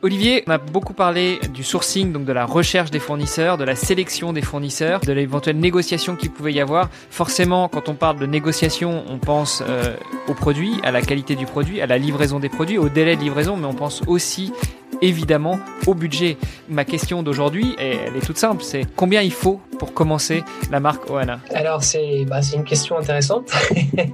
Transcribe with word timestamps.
Olivier, 0.00 0.44
on 0.46 0.52
a 0.52 0.58
beaucoup 0.58 0.92
parlé 0.92 1.40
du 1.52 1.64
sourcing, 1.64 2.12
donc 2.12 2.24
de 2.24 2.32
la 2.32 2.44
recherche 2.46 2.92
des 2.92 3.00
fournisseurs, 3.00 3.58
de 3.58 3.64
la 3.64 3.74
sélection 3.74 4.32
des 4.32 4.42
fournisseurs, 4.42 5.00
de 5.00 5.12
l'éventuelle 5.12 5.58
négociation 5.58 6.14
qu'il 6.14 6.30
pouvait 6.30 6.52
y 6.52 6.60
avoir. 6.60 6.88
Forcément, 7.10 7.68
quand 7.68 7.88
on 7.88 7.94
parle 7.94 8.20
de 8.20 8.26
négociation, 8.26 9.02
on 9.08 9.18
pense 9.18 9.60
euh, 9.66 9.96
au 10.28 10.34
produit, 10.34 10.74
à 10.84 10.92
la 10.92 11.02
qualité 11.02 11.34
du 11.34 11.46
produit, 11.46 11.80
à 11.80 11.86
la 11.86 11.98
livraison 11.98 12.38
des 12.38 12.48
produits, 12.48 12.78
au 12.78 12.88
délai 12.88 13.16
de 13.16 13.22
livraison, 13.22 13.56
mais 13.56 13.66
on 13.66 13.74
pense 13.74 14.02
aussi 14.06 14.52
évidemment 15.02 15.58
au 15.86 15.94
budget. 15.94 16.36
Ma 16.68 16.84
question 16.84 17.22
d'aujourd'hui, 17.22 17.74
elle 17.78 18.16
est 18.16 18.24
toute 18.24 18.38
simple, 18.38 18.62
c'est 18.62 18.84
combien 18.96 19.22
il 19.22 19.32
faut 19.32 19.60
pour 19.78 19.94
commencer 19.94 20.42
la 20.70 20.80
marque 20.80 21.08
Oana 21.10 21.40
Alors 21.54 21.82
c'est 21.82 22.24
bah, 22.24 22.40
une 22.54 22.64
question 22.64 22.98
intéressante. 22.98 23.50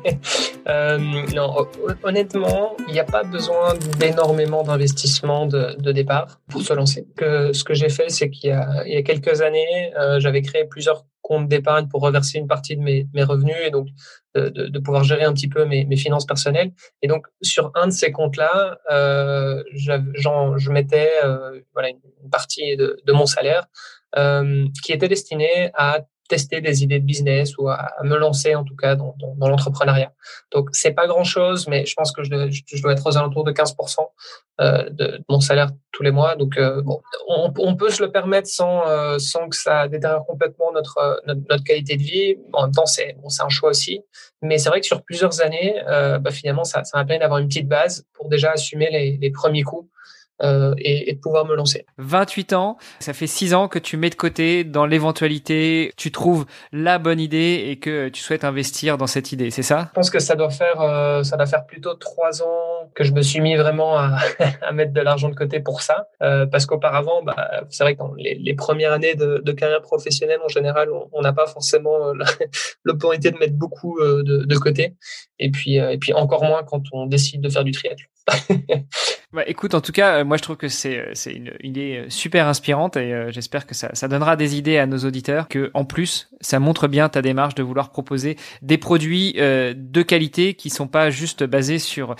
euh, 0.68 0.98
non, 1.34 1.66
honnêtement, 2.02 2.76
il 2.86 2.92
n'y 2.92 3.00
a 3.00 3.04
pas 3.04 3.22
besoin 3.22 3.74
d'énormément 3.98 4.62
d'investissement 4.62 5.46
de, 5.46 5.92
départ 5.92 6.40
pour 6.48 6.62
se 6.62 6.72
lancer. 6.72 7.06
Que, 7.16 7.52
ce 7.52 7.64
que 7.64 7.74
j'ai 7.74 7.88
fait, 7.88 8.10
c'est 8.10 8.30
qu'il 8.30 8.50
y, 8.50 8.92
y, 8.92 8.96
a 8.96 9.02
quelques 9.02 9.42
années, 9.42 9.92
euh, 9.98 10.18
j'avais 10.20 10.42
créé 10.42 10.64
plusieurs 10.64 11.04
comptes 11.24 11.48
d'épargne 11.48 11.88
pour 11.88 12.02
reverser 12.02 12.38
une 12.38 12.46
partie 12.46 12.76
de 12.76 12.82
mes, 12.82 13.08
mes 13.14 13.24
revenus 13.24 13.56
et 13.64 13.70
donc 13.70 13.88
de, 14.34 14.50
de, 14.50 14.66
de, 14.66 14.78
pouvoir 14.78 15.04
gérer 15.04 15.24
un 15.24 15.32
petit 15.32 15.48
peu 15.48 15.64
mes, 15.64 15.84
mes, 15.84 15.96
finances 15.96 16.26
personnelles. 16.26 16.72
Et 17.02 17.08
donc 17.08 17.26
sur 17.40 17.72
un 17.74 17.86
de 17.86 17.92
ces 17.92 18.12
comptes-là, 18.12 18.78
euh, 18.90 19.62
je 19.72 20.70
mettais 20.70 21.10
euh, 21.24 21.60
voilà, 21.72 21.88
une 21.88 22.30
partie 22.30 22.76
de, 22.76 23.00
de 23.04 23.12
mon 23.12 23.26
salaire 23.26 23.66
euh, 24.16 24.66
qui 24.84 24.92
était 24.92 25.08
destinée 25.08 25.70
à 25.74 26.00
tester 26.34 26.60
des 26.60 26.82
idées 26.82 26.98
de 26.98 27.04
business 27.04 27.56
ou 27.58 27.68
à, 27.68 27.92
me 28.02 28.16
lancer 28.16 28.56
en 28.56 28.64
tout 28.64 28.74
cas 28.74 28.96
dans, 28.96 29.14
l'entrepreneuriat. 29.40 30.12
Donc 30.52 30.68
c'est 30.72 30.92
pas 31.00 31.06
grand 31.06 31.22
chose, 31.22 31.68
mais 31.68 31.86
je 31.86 31.94
pense 31.94 32.10
que 32.10 32.24
je 32.24 32.30
dois, 32.82 32.92
être 32.92 33.06
aux 33.06 33.16
alentours 33.16 33.44
de 33.44 33.52
15% 33.52 33.98
euh, 34.60 34.90
de, 34.90 35.20
mon 35.28 35.40
salaire 35.40 35.70
tous 35.92 36.02
les 36.02 36.10
mois. 36.10 36.34
Donc 36.34 36.56
euh, 36.56 36.82
bon, 36.82 37.00
on, 37.28 37.76
peut 37.76 37.90
se 37.90 38.02
le 38.02 38.10
permettre 38.10 38.48
sans 38.48 38.86
euh, 38.88 39.18
sans 39.18 39.48
que 39.48 39.56
ça 39.56 39.86
détériore 39.86 40.26
complètement 40.26 40.72
notre, 40.72 41.22
notre, 41.26 41.62
qualité 41.62 41.96
de 41.96 42.02
vie. 42.02 42.36
En 42.52 42.62
même 42.64 42.72
temps 42.72 42.86
c'est 42.86 43.14
bon 43.20 43.28
c'est 43.28 43.42
un 43.42 43.48
choix 43.48 43.70
aussi, 43.70 44.00
mais 44.42 44.58
c'est 44.58 44.70
vrai 44.70 44.80
que 44.80 44.86
sur 44.86 45.02
plusieurs 45.04 45.40
années, 45.40 45.74
bah, 45.86 46.30
finalement 46.32 46.64
ça 46.64 46.82
ça 46.82 46.98
m'a 46.98 47.04
permis 47.04 47.20
d'avoir 47.20 47.38
une 47.38 47.48
petite 47.48 47.68
base 47.68 48.04
pour 48.14 48.28
déjà 48.28 48.50
assumer 48.50 48.88
les, 48.90 49.18
les 49.20 49.30
premiers 49.30 49.62
coûts 49.62 49.88
euh, 50.42 50.74
et, 50.78 51.10
et, 51.10 51.14
de 51.14 51.20
pouvoir 51.20 51.44
me 51.46 51.54
lancer. 51.54 51.86
28 51.98 52.52
ans, 52.54 52.76
ça 52.98 53.12
fait 53.12 53.26
6 53.26 53.54
ans 53.54 53.68
que 53.68 53.78
tu 53.78 53.96
mets 53.96 54.10
de 54.10 54.14
côté 54.14 54.64
dans 54.64 54.86
l'éventualité, 54.86 55.92
tu 55.96 56.10
trouves 56.10 56.44
la 56.72 56.98
bonne 56.98 57.20
idée 57.20 57.66
et 57.68 57.76
que 57.78 58.08
tu 58.08 58.20
souhaites 58.22 58.44
investir 58.44 58.98
dans 58.98 59.06
cette 59.06 59.32
idée, 59.32 59.50
c'est 59.50 59.62
ça? 59.62 59.88
Je 59.90 59.94
pense 59.94 60.10
que 60.10 60.18
ça 60.18 60.34
doit 60.34 60.50
faire 60.50 60.80
euh, 60.80 61.22
ça 61.22 61.36
doit 61.36 61.46
faire 61.46 61.66
plutôt 61.66 61.94
3 61.94 62.42
ans 62.42 62.74
que 62.94 63.04
je 63.04 63.12
me 63.12 63.22
suis 63.22 63.40
mis 63.40 63.56
vraiment 63.56 63.96
à, 63.96 64.18
à 64.62 64.72
mettre 64.72 64.92
de 64.92 65.00
l'argent 65.00 65.28
de 65.28 65.34
côté 65.34 65.60
pour 65.60 65.82
ça, 65.82 66.08
euh, 66.22 66.46
parce 66.46 66.66
qu'auparavant, 66.66 67.22
bah, 67.22 67.62
c'est 67.70 67.84
vrai 67.84 67.94
que 67.94 67.98
dans 67.98 68.14
les, 68.14 68.34
les 68.34 68.54
premières 68.54 68.92
années 68.92 69.14
de, 69.14 69.40
de, 69.44 69.52
carrière 69.52 69.82
professionnelle 69.82 70.40
en 70.44 70.48
général, 70.48 70.88
on 71.12 71.20
n'a 71.22 71.32
pas 71.32 71.46
forcément 71.46 72.08
euh, 72.08 72.14
l'opportunité 72.84 73.30
de 73.30 73.38
mettre 73.38 73.54
beaucoup 73.54 73.98
euh, 73.98 74.22
de, 74.22 74.44
de, 74.44 74.56
côté, 74.56 74.94
et 75.38 75.50
puis 75.50 75.76
et 75.76 75.98
puis 75.98 76.12
encore 76.12 76.44
moins 76.44 76.62
quand 76.62 76.82
on 76.92 77.06
décide 77.06 77.40
de 77.40 77.48
faire 77.48 77.64
du 77.64 77.72
triathlon. 77.72 78.06
bah, 79.34 79.42
écoute, 79.46 79.74
en 79.74 79.80
tout 79.80 79.92
cas, 79.92 80.24
moi 80.24 80.36
je 80.36 80.42
trouve 80.42 80.56
que 80.56 80.68
c'est 80.68 81.08
c'est 81.14 81.32
une, 81.32 81.52
idée 81.62 82.04
super 82.08 82.46
inspirante 82.46 82.96
et 82.96 83.12
euh, 83.12 83.32
j'espère 83.32 83.66
que 83.66 83.74
ça, 83.74 84.08
donnera 84.08 84.36
des 84.36 84.56
idées 84.56 84.78
à 84.78 84.86
nos 84.86 84.98
auditeurs. 84.98 85.48
Que 85.48 85.70
en 85.74 85.84
plus, 85.84 86.28
ça 86.40 86.58
montre 86.58 86.88
bien 86.88 87.08
ta 87.08 87.22
démarche 87.22 87.54
de 87.54 87.62
vouloir 87.62 87.90
proposer 87.90 88.36
des 88.62 88.78
produits 88.78 89.34
euh, 89.38 89.74
de 89.76 90.02
qualité 90.02 90.54
qui 90.54 90.70
sont 90.70 90.88
pas 90.88 91.10
juste 91.10 91.44
basés 91.44 91.78
sur 91.78 92.16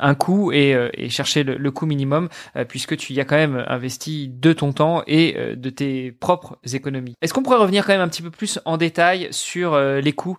un, 0.00 0.14
coût 0.14 0.52
et, 0.52 0.74
euh, 0.74 0.90
chercher 1.08 1.44
le, 1.44 1.56
le, 1.56 1.70
coût 1.70 1.86
minimum, 1.86 2.28
euh, 2.56 2.64
puisque 2.64 2.96
tu 2.96 3.12
y 3.12 3.20
as 3.20 3.24
quand 3.24 3.36
même 3.36 3.64
investi 3.68 4.28
de 4.28 4.52
ton 4.52 4.72
temps 4.72 5.02
et 5.06 5.34
euh, 5.36 5.56
de 5.56 5.70
tes 5.70 6.12
propres 6.12 6.58
économies. 6.72 7.14
Est-ce 7.22 7.32
qu'on 7.32 7.42
pourrait 7.42 7.58
revenir 7.58 7.86
quand 7.86 7.92
même 7.92 8.00
un 8.00 8.08
petit 8.08 8.22
peu 8.22 8.30
plus 8.30 8.58
en 8.64 8.76
détail 8.76 9.28
sur 9.30 9.78
les 9.78 10.12
coûts 10.12 10.38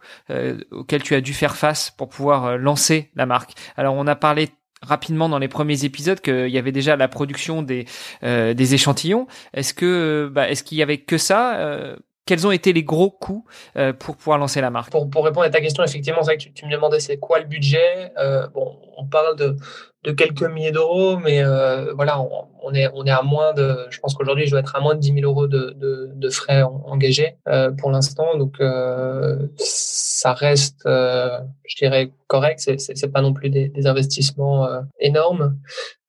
auxquels 0.72 1.04
tu 1.04 1.16
as 1.16 1.22
dû 1.22 1.34
faire 1.34 1.56
face 1.56 1.92
pour 1.92 2.10
pouvoir 2.10 2.58
lancer 2.58 3.10
la 3.16 3.26
marque? 3.26 3.54
Alors 3.78 3.96
on 3.96 4.08
a 4.08 4.16
parlé 4.16 4.50
rapidement 4.84 5.30
dans 5.30 5.40
les 5.40 5.48
premiers 5.48 5.86
épisodes 5.86 6.20
qu'il 6.20 6.50
y 6.50 6.58
avait 6.58 6.72
déjà 6.72 6.96
la 6.96 7.08
production 7.08 7.62
des 7.62 7.86
euh, 8.24 8.54
des 8.54 8.74
échantillons. 8.74 9.28
Est-ce 9.54 9.74
que 9.74 10.30
bah, 10.32 10.50
est-ce 10.50 10.64
qu'il 10.64 10.78
y 10.78 10.84
avait 10.84 11.00
que 11.00 11.18
ça 11.18 11.58
euh, 11.58 11.96
quels 12.26 12.48
ont 12.48 12.52
été 12.52 12.72
les 12.72 12.84
gros 12.84 13.12
coûts 13.12 13.46
euh, 13.76 13.92
pour 13.92 14.16
pouvoir 14.16 14.38
lancer 14.38 14.62
la 14.62 14.70
marque? 14.70 14.92
Pour, 14.92 15.10
pour, 15.10 15.26
répondre 15.26 15.46
à 15.46 15.50
ta 15.50 15.60
question, 15.60 15.84
effectivement, 15.84 16.24
c'est 16.24 16.38
que 16.38 16.44
tu, 16.44 16.54
tu, 16.54 16.66
me 16.66 16.72
demandais 16.72 17.00
c'est 17.00 17.18
quoi 17.18 17.40
le 17.40 17.46
budget. 17.46 18.12
Euh, 18.18 18.48
bon, 18.48 18.78
on 19.04 19.08
parle 19.08 19.36
de, 19.36 20.12
quelques 20.12 20.44
milliers 20.44 20.72
d'euros, 20.72 21.18
mais 21.18 21.44
euh, 21.44 21.94
voilà, 21.94 22.20
on, 22.62 22.74
est 22.74 22.86
à 23.12 23.22
moins 23.22 23.54
de. 23.54 23.78
Je 23.90 24.00
pense 24.00 24.14
qu'aujourd'hui, 24.14 24.46
je 24.46 24.52
dois 24.52 24.60
être 24.60 24.76
à 24.76 24.82
moins 24.82 24.96
de 24.96 25.00
10 25.00 25.14
000 25.14 25.26
euros 25.26 25.48
de, 25.48 26.30
frais 26.30 26.64
engagés 26.64 27.36
euh, 27.48 27.72
pour 27.72 27.92
l'instant. 27.92 28.38
Donc, 28.38 28.60
euh, 28.60 29.48
ça 29.58 30.34
reste, 30.34 30.82
je 30.86 31.76
dirais, 31.78 32.12
correct. 32.28 32.60
C'est 32.60 32.80
c'est 32.80 33.12
pas 33.12 33.22
non 33.22 33.34
plus 33.34 33.50
des, 33.50 33.72
investissements 33.86 34.68
énormes 35.00 35.58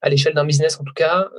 à 0.01 0.09
l'échelle 0.09 0.33
d'un 0.33 0.45
business 0.45 0.79
en 0.79 0.83
tout 0.83 0.93
cas. 0.93 1.29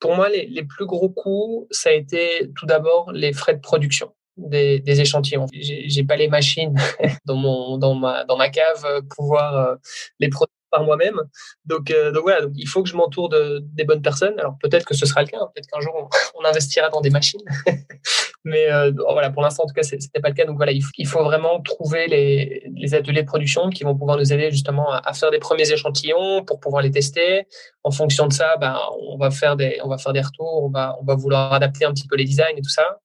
Pour 0.00 0.16
moi, 0.16 0.28
les, 0.28 0.64
plus 0.64 0.86
gros 0.86 1.08
coûts, 1.08 1.66
ça 1.70 1.90
a 1.90 1.92
été 1.92 2.50
tout 2.56 2.66
d'abord 2.66 3.12
les 3.12 3.32
frais 3.32 3.54
de 3.54 3.60
production. 3.60 4.12
Des, 4.48 4.80
des 4.80 5.00
échantillons. 5.00 5.46
J'ai 5.52 6.04
pas 6.04 6.16
les 6.16 6.28
machines 6.28 6.74
dans 7.26 7.36
mon 7.36 7.78
dans 7.78 7.94
ma 7.94 8.24
dans 8.24 8.36
ma 8.36 8.48
cave 8.48 9.02
pouvoir 9.14 9.54
euh, 9.54 9.74
les 10.18 10.28
produire 10.28 10.60
par 10.70 10.84
moi-même. 10.84 11.20
Donc, 11.66 11.90
euh, 11.90 12.12
donc 12.12 12.22
voilà, 12.22 12.42
donc 12.42 12.52
il 12.56 12.66
faut 12.66 12.82
que 12.82 12.88
je 12.88 12.96
m'entoure 12.96 13.28
de, 13.28 13.62
des 13.74 13.84
bonnes 13.84 14.02
personnes. 14.02 14.38
Alors 14.38 14.56
peut-être 14.62 14.86
que 14.86 14.94
ce 14.94 15.04
sera 15.04 15.22
le 15.22 15.28
cas, 15.28 15.38
peut-être 15.54 15.66
qu'un 15.66 15.80
jour 15.80 16.08
on, 16.38 16.44
investira 16.44 16.88
dans 16.88 17.00
des 17.00 17.10
machines. 17.10 17.40
Mais 18.44 18.72
euh, 18.72 18.90
voilà, 19.10 19.30
pour 19.30 19.42
l'instant 19.42 19.64
en 19.64 19.66
tout 19.66 19.74
cas, 19.74 19.82
c'était 19.82 20.20
pas 20.20 20.28
le 20.30 20.34
cas. 20.34 20.46
Donc 20.46 20.56
voilà, 20.56 20.72
il 20.72 20.82
faut, 20.82 20.90
il 20.96 21.06
faut 21.06 21.22
vraiment 21.22 21.60
trouver 21.60 22.06
les, 22.06 22.70
les, 22.74 22.94
ateliers 22.94 23.22
de 23.22 23.26
production 23.26 23.68
qui 23.68 23.84
vont 23.84 23.94
pouvoir 23.94 24.16
nous 24.16 24.32
aider 24.32 24.50
justement 24.50 24.90
à, 24.90 25.02
à, 25.04 25.12
faire 25.12 25.30
des 25.30 25.38
premiers 25.38 25.70
échantillons 25.70 26.44
pour 26.44 26.58
pouvoir 26.58 26.82
les 26.82 26.90
tester. 26.90 27.46
En 27.84 27.90
fonction 27.90 28.26
de 28.26 28.32
ça, 28.32 28.56
ben 28.56 28.78
on 29.08 29.18
va 29.18 29.30
faire 29.30 29.56
des, 29.56 29.78
on 29.84 29.88
va 29.88 29.98
faire 29.98 30.14
des 30.14 30.22
retours, 30.22 30.64
on 30.64 30.70
va, 30.70 30.96
on 31.00 31.04
va 31.04 31.14
vouloir 31.14 31.52
adapter 31.52 31.84
un 31.84 31.92
petit 31.92 32.08
peu 32.08 32.16
les 32.16 32.24
designs 32.24 32.56
et 32.56 32.62
tout 32.62 32.70
ça. 32.70 33.00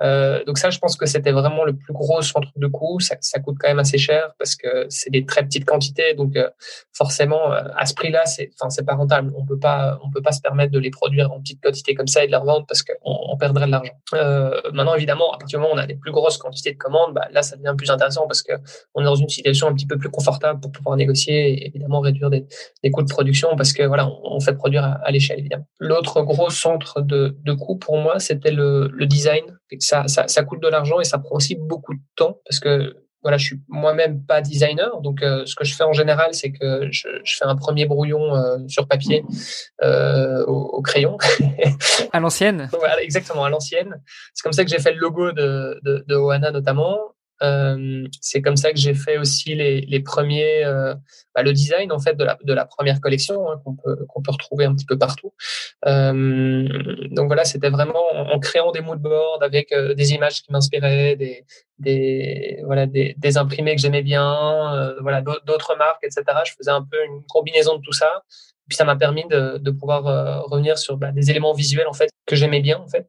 Euh, 0.00 0.42
donc 0.44 0.58
ça, 0.58 0.70
je 0.70 0.78
pense 0.78 0.96
que 0.96 1.06
c'était 1.06 1.32
vraiment 1.32 1.64
le 1.64 1.74
plus 1.76 1.92
gros 1.92 2.22
centre 2.22 2.48
de 2.56 2.66
coût. 2.66 2.98
Ça, 3.00 3.16
ça, 3.20 3.40
coûte 3.40 3.56
quand 3.60 3.68
même 3.68 3.78
assez 3.78 3.98
cher 3.98 4.32
parce 4.38 4.56
que 4.56 4.86
c'est 4.88 5.10
des 5.10 5.26
très 5.26 5.42
petites 5.42 5.64
quantités, 5.64 6.14
donc 6.14 6.36
euh, 6.36 6.48
forcément 6.92 7.52
euh, 7.52 7.62
à 7.76 7.86
ce 7.86 7.94
prix-là, 7.94 8.24
c'est, 8.24 8.50
enfin, 8.58 8.70
c'est 8.70 8.84
pas 8.84 8.94
rentable. 8.94 9.32
On 9.36 9.44
peut 9.44 9.58
pas, 9.58 9.98
on 10.02 10.10
peut 10.10 10.22
pas 10.22 10.32
se 10.32 10.40
permettre 10.40 10.72
de 10.72 10.78
les 10.78 10.90
produire 10.90 11.30
en 11.32 11.40
petites 11.40 11.62
quantités 11.62 11.94
comme 11.94 12.06
ça 12.06 12.24
et 12.24 12.26
de 12.26 12.32
les 12.32 12.36
revendre 12.38 12.66
parce 12.66 12.82
qu'on 12.82 12.94
on 13.04 13.36
perdrait 13.36 13.66
de 13.66 13.70
l'argent. 13.70 13.92
Euh, 14.14 14.60
maintenant, 14.72 14.94
évidemment, 14.94 15.32
à 15.32 15.38
partir 15.38 15.58
du 15.58 15.62
moment 15.62 15.74
où 15.74 15.78
on 15.78 15.80
a 15.80 15.86
des 15.86 15.96
plus 15.96 16.12
grosses 16.12 16.38
quantités 16.38 16.72
de 16.72 16.78
commandes, 16.78 17.14
bah, 17.14 17.28
là, 17.30 17.42
ça 17.42 17.56
devient 17.56 17.74
plus 17.76 17.90
intéressant 17.90 18.26
parce 18.26 18.42
que 18.42 18.52
on 18.94 19.02
est 19.02 19.04
dans 19.04 19.14
une 19.14 19.28
situation 19.28 19.68
un 19.68 19.74
petit 19.74 19.86
peu 19.86 19.98
plus 19.98 20.10
confortable 20.10 20.60
pour 20.60 20.72
pouvoir 20.72 20.96
négocier 20.96 21.52
et 21.52 21.66
évidemment 21.66 22.00
réduire 22.00 22.30
des, 22.30 22.46
des 22.82 22.90
coûts 22.90 23.02
de 23.02 23.12
production 23.12 23.56
parce 23.56 23.72
que 23.72 23.82
voilà, 23.82 24.08
on, 24.08 24.36
on 24.36 24.40
fait 24.40 24.54
produire 24.54 24.84
à, 24.84 24.92
à, 25.04 25.10
l'échelle 25.10 25.38
évidemment. 25.38 25.66
L'autre 25.78 26.22
gros 26.22 26.50
centre 26.50 27.00
de, 27.02 27.36
de 27.44 27.52
coût 27.52 27.76
pour 27.76 27.98
moi, 27.98 28.18
c'était 28.18 28.50
le, 28.50 28.88
le 28.92 29.06
design 29.06 29.42
ça, 29.82 30.06
ça, 30.08 30.28
ça 30.28 30.44
coûte 30.44 30.62
de 30.62 30.68
l'argent 30.68 31.00
et 31.00 31.04
ça 31.04 31.18
prend 31.18 31.36
aussi 31.36 31.56
beaucoup 31.56 31.94
de 31.94 32.00
temps 32.16 32.40
parce 32.44 32.60
que 32.60 32.94
voilà, 33.22 33.36
je 33.36 33.44
suis 33.44 33.60
moi-même 33.68 34.24
pas 34.24 34.40
designer, 34.40 35.00
donc 35.00 35.22
euh, 35.22 35.46
ce 35.46 35.54
que 35.54 35.64
je 35.64 35.74
fais 35.74 35.84
en 35.84 35.92
général, 35.92 36.34
c'est 36.34 36.50
que 36.50 36.88
je, 36.90 37.08
je, 37.22 37.36
fais 37.36 37.44
un 37.44 37.54
premier 37.54 37.86
brouillon 37.86 38.34
euh, 38.34 38.58
sur 38.66 38.88
papier 38.88 39.24
euh, 39.82 40.44
au, 40.46 40.54
au, 40.54 40.82
crayon. 40.82 41.16
à 42.12 42.18
l'ancienne? 42.18 42.68
Voilà, 42.72 43.00
exactement 43.00 43.44
à 43.44 43.50
l'ancienne. 43.50 44.02
C'est 44.34 44.42
comme 44.42 44.52
ça 44.52 44.64
que 44.64 44.70
j'ai 44.70 44.80
fait 44.80 44.92
le 44.92 44.98
logo 44.98 45.30
de, 45.30 45.80
de, 45.84 46.04
de 46.06 46.16
Oana 46.16 46.50
notamment. 46.50 47.11
Euh, 47.42 48.06
c'est 48.20 48.40
comme 48.40 48.56
ça 48.56 48.72
que 48.72 48.78
j'ai 48.78 48.94
fait 48.94 49.18
aussi 49.18 49.54
les, 49.54 50.00
premiers, 50.00 50.64
euh, 50.64 50.94
bah, 51.34 51.42
le 51.42 51.52
design 51.52 51.90
en 51.92 51.98
fait 51.98 52.16
de 52.16 52.52
la, 52.54 52.64
première 52.66 53.00
collection 53.00 53.50
hein, 53.50 53.60
qu'on 53.64 54.22
peut 54.22 54.30
retrouver 54.30 54.64
un 54.64 54.74
petit 54.74 54.86
peu 54.86 54.96
partout. 54.98 55.32
Euh, 55.86 56.68
donc 57.10 57.26
voilà, 57.26 57.44
c'était 57.44 57.70
vraiment 57.70 58.04
en, 58.12 58.38
créant 58.38 58.70
des 58.70 58.80
moodboards 58.80 59.42
avec 59.42 59.74
des 59.74 60.12
images 60.12 60.42
qui 60.42 60.52
m'inspiraient, 60.52 61.16
des, 61.78 62.60
voilà 62.64 62.86
des, 62.86 63.38
imprimés 63.38 63.74
que 63.74 63.80
j'aimais 63.80 64.02
bien, 64.02 64.94
voilà 65.00 65.20
d'autres 65.20 65.76
marques, 65.76 66.04
etc. 66.04 66.24
Je 66.46 66.52
faisais 66.56 66.70
un 66.70 66.82
peu 66.82 66.98
une 67.04 67.22
combinaison 67.28 67.76
de 67.76 67.82
tout 67.82 67.92
ça 67.92 68.22
Puis 68.68 68.76
ça 68.76 68.84
m'a 68.84 68.96
permis 68.96 69.24
de, 69.28 69.58
de 69.58 69.70
pouvoir 69.70 70.44
revenir 70.44 70.78
sur 70.78 70.96
bah, 70.96 71.10
des 71.10 71.30
éléments 71.30 71.54
visuels 71.54 71.88
en 71.88 71.92
fait 71.92 72.10
que 72.26 72.36
j'aimais 72.36 72.60
bien 72.60 72.78
en 72.78 72.88
fait. 72.88 73.08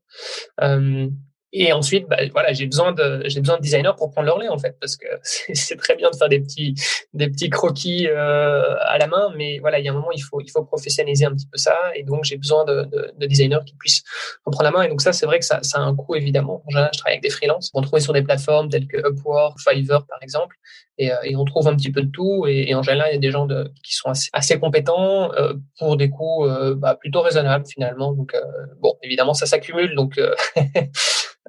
Et 1.56 1.72
ensuite, 1.72 2.08
bah, 2.10 2.18
voilà, 2.32 2.52
j'ai 2.52 2.66
besoin 2.66 2.94
de 2.94 3.22
j'ai 3.26 3.40
besoin 3.40 3.58
de 3.58 3.62
designers 3.62 3.92
pour 3.96 4.10
prendre 4.10 4.26
leur 4.26 4.40
lait 4.40 4.50
en 4.50 4.58
fait, 4.58 4.76
parce 4.80 4.98
que 4.98 5.06
c'est 5.54 5.76
très 5.78 5.96
bien 5.96 6.10
de 6.10 6.16
faire 6.16 6.28
des 6.28 6.40
petits 6.40 6.74
des 7.14 7.30
petits 7.30 7.50
croquis 7.52 8.08
euh, 8.08 8.76
à 8.80 8.98
la 8.98 9.06
main, 9.06 9.32
mais 9.38 9.60
voilà, 9.60 9.78
il 9.78 9.86
y 9.86 9.88
a 9.88 9.92
un 9.92 9.96
moment 9.96 10.12
il 10.12 10.22
faut 10.22 10.42
il 10.42 10.50
faut 10.50 10.64
professionnaliser 10.64 11.26
un 11.26 11.32
petit 11.32 11.46
peu 11.46 11.60
ça, 11.60 11.76
et 11.96 12.04
donc 12.04 12.24
j'ai 12.24 12.38
besoin 12.38 12.66
de, 12.66 12.86
de, 12.86 13.14
de, 13.16 13.28
designers 13.28 13.60
qui 13.68 13.76
puissent 13.76 14.04
prendre 14.44 14.64
la 14.64 14.72
main. 14.72 14.82
Et 14.82 14.90
donc 14.90 15.02
ça, 15.02 15.14
c'est 15.14 15.28
vrai 15.28 15.38
que 15.38 15.46
ça, 15.46 15.60
ça 15.62 15.78
a 15.78 15.82
un 15.82 15.96
coût 15.96 16.16
évidemment. 16.16 16.64
En 16.66 16.72
général, 16.72 16.90
je 16.92 16.98
travaille 16.98 17.14
avec 17.18 17.24
des 17.24 17.30
freelances, 17.30 17.70
on 17.76 17.82
trouve 17.82 18.00
sur 18.00 18.14
des 18.14 18.24
plateformes 18.24 18.70
telles 18.70 18.88
que 18.88 18.98
Upwork, 18.98 19.60
Fiverr 19.60 20.08
par 20.08 20.24
exemple, 20.24 20.56
et, 20.98 21.12
euh, 21.12 21.16
et 21.24 21.36
on 21.36 21.46
trouve 21.46 21.68
un 21.68 21.76
petit 21.76 21.92
peu 21.92 22.02
de 22.02 22.10
tout. 22.12 22.46
Et, 22.48 22.70
et, 22.70 22.76
en 22.76 22.84
général, 22.84 23.10
il 23.12 23.14
y 23.14 23.18
a 23.18 23.20
des 23.20 23.32
gens 23.32 23.46
de, 23.46 23.72
qui 23.84 23.96
sont 23.96 24.12
assez, 24.34 24.60
compétents 24.60 25.32
euh, 25.34 25.54
pour 25.80 25.98
des 25.98 26.10
coûts 26.10 26.46
euh, 26.46 26.76
bah, 26.76 26.96
plutôt 26.96 27.22
raisonnables 27.22 27.66
finalement. 27.66 28.14
Donc 28.14 28.36
bon, 28.80 28.96
évidemment, 29.04 29.34
ça 29.34 29.46
s'accumule, 29.46 29.96
donc 29.96 30.18
euh, 30.18 30.34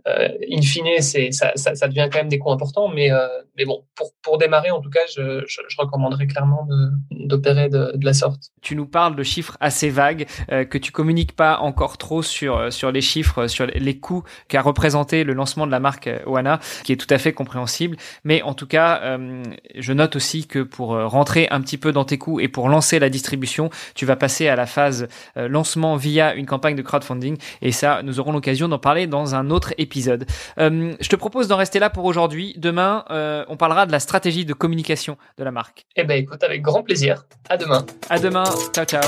in 0.06 0.60
fine, 0.60 1.00
c'est 1.00 1.32
ça, 1.32 1.52
ça, 1.54 1.74
ça, 1.74 1.88
devient 1.88 2.08
quand 2.12 2.18
même 2.18 2.28
des 2.28 2.38
coûts 2.38 2.52
importants, 2.52 2.88
mais 2.88 3.10
euh, 3.10 3.26
mais 3.56 3.64
bon, 3.64 3.84
pour 3.94 4.12
pour 4.22 4.36
démarrer, 4.36 4.70
en 4.70 4.80
tout 4.80 4.90
cas, 4.90 5.00
je, 5.14 5.44
je, 5.46 5.62
je 5.66 5.76
recommanderais 5.78 6.26
clairement 6.26 6.68
d'opérer 7.10 7.70
de, 7.70 7.92
de, 7.94 8.04
la 8.04 8.12
sorte. 8.12 8.50
Tu 8.60 8.76
nous 8.76 8.86
parles 8.86 9.16
de 9.16 9.22
chiffres 9.22 9.56
assez 9.60 9.88
vagues 9.88 10.26
euh, 10.52 10.64
que 10.64 10.76
tu 10.76 10.92
communiques 10.92 11.34
pas 11.34 11.58
encore 11.60 11.96
trop 11.96 12.22
sur 12.22 12.58
euh, 12.58 12.70
sur 12.70 12.92
les 12.92 13.00
chiffres, 13.00 13.46
sur 13.46 13.66
les 13.66 13.98
coûts 13.98 14.24
qu'a 14.48 14.60
représenté 14.60 15.24
le 15.24 15.32
lancement 15.32 15.66
de 15.66 15.70
la 15.70 15.80
marque 15.80 16.08
euh, 16.08 16.18
Oana, 16.26 16.60
qui 16.82 16.92
est 16.92 16.96
tout 16.96 17.12
à 17.12 17.16
fait 17.16 17.32
compréhensible. 17.32 17.96
Mais 18.24 18.42
en 18.42 18.52
tout 18.52 18.66
cas, 18.66 19.00
euh, 19.02 19.42
je 19.74 19.92
note 19.94 20.16
aussi 20.16 20.46
que 20.46 20.58
pour 20.58 20.88
rentrer 20.88 21.48
un 21.50 21.62
petit 21.62 21.78
peu 21.78 21.92
dans 21.92 22.04
tes 22.04 22.18
coûts 22.18 22.40
et 22.40 22.48
pour 22.48 22.68
lancer 22.68 22.98
la 22.98 23.08
distribution, 23.08 23.70
tu 23.94 24.04
vas 24.04 24.16
passer 24.16 24.48
à 24.48 24.56
la 24.56 24.66
phase 24.66 25.08
lancement 25.36 25.96
via 25.96 26.34
une 26.34 26.46
campagne 26.46 26.76
de 26.76 26.82
crowdfunding. 26.82 27.36
Et 27.62 27.72
ça, 27.72 28.02
nous 28.02 28.20
aurons 28.20 28.32
l'occasion 28.32 28.68
d'en 28.68 28.78
parler 28.78 29.06
dans 29.06 29.34
un 29.34 29.50
autre 29.50 29.72
épisode 29.78 29.93
épisode. 29.94 30.26
Euh, 30.58 30.96
je 31.00 31.08
te 31.08 31.14
propose 31.14 31.46
d'en 31.46 31.56
rester 31.56 31.78
là 31.78 31.88
pour 31.88 32.04
aujourd'hui. 32.04 32.54
Demain, 32.56 33.04
euh, 33.10 33.44
on 33.48 33.56
parlera 33.56 33.86
de 33.86 33.92
la 33.92 34.00
stratégie 34.00 34.44
de 34.44 34.52
communication 34.52 35.16
de 35.38 35.44
la 35.44 35.52
marque. 35.52 35.86
Eh 35.94 36.02
ben, 36.02 36.18
écoute, 36.18 36.42
avec 36.42 36.62
grand 36.62 36.82
plaisir. 36.82 37.24
À 37.48 37.56
demain. 37.56 37.86
À 38.10 38.18
demain. 38.18 38.44
Ciao, 38.74 38.84
ciao. 38.84 39.02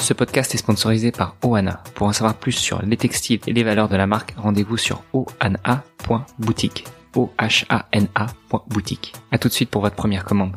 Ce 0.00 0.12
podcast 0.12 0.52
est 0.54 0.58
sponsorisé 0.58 1.12
par 1.12 1.36
Oana. 1.44 1.80
Pour 1.94 2.08
en 2.08 2.12
savoir 2.12 2.34
plus 2.34 2.52
sur 2.52 2.82
les 2.82 2.96
textiles 2.96 3.40
et 3.46 3.52
les 3.52 3.62
valeurs 3.62 3.88
de 3.88 3.96
la 3.96 4.08
marque, 4.08 4.34
rendez-vous 4.36 4.76
sur 4.76 5.04
oana.boutique. 5.12 6.84
O-H-A-N-A.boutique. 7.14 9.12
À 9.30 9.38
tout 9.38 9.46
de 9.46 9.52
suite 9.52 9.70
pour 9.70 9.82
votre 9.82 9.94
première 9.94 10.24
commande. 10.24 10.56